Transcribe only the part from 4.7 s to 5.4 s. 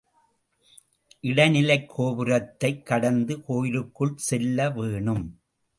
வேணும்.